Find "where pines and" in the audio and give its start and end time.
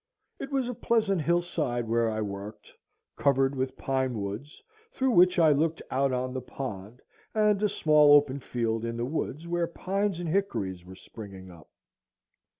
9.47-10.27